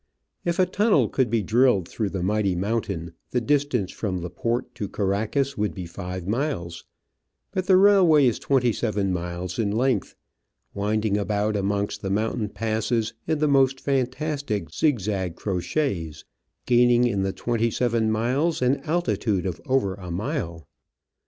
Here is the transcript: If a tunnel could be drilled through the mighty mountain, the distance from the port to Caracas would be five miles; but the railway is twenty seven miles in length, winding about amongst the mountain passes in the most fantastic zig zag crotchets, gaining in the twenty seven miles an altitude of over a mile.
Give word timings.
If 0.43 0.57
a 0.57 0.65
tunnel 0.65 1.09
could 1.09 1.29
be 1.29 1.43
drilled 1.43 1.87
through 1.87 2.09
the 2.09 2.23
mighty 2.23 2.55
mountain, 2.55 3.13
the 3.29 3.39
distance 3.39 3.91
from 3.91 4.17
the 4.17 4.31
port 4.31 4.73
to 4.73 4.87
Caracas 4.89 5.59
would 5.59 5.75
be 5.75 5.85
five 5.85 6.27
miles; 6.27 6.85
but 7.51 7.67
the 7.67 7.77
railway 7.77 8.25
is 8.25 8.39
twenty 8.39 8.73
seven 8.73 9.13
miles 9.13 9.59
in 9.59 9.69
length, 9.69 10.15
winding 10.73 11.17
about 11.19 11.55
amongst 11.55 12.01
the 12.01 12.09
mountain 12.09 12.49
passes 12.49 13.13
in 13.27 13.37
the 13.37 13.47
most 13.47 13.79
fantastic 13.79 14.71
zig 14.73 14.97
zag 14.99 15.35
crotchets, 15.35 16.25
gaining 16.65 17.03
in 17.03 17.21
the 17.21 17.31
twenty 17.31 17.69
seven 17.69 18.09
miles 18.09 18.59
an 18.63 18.77
altitude 18.79 19.45
of 19.45 19.61
over 19.67 19.93
a 19.93 20.09
mile. 20.09 20.67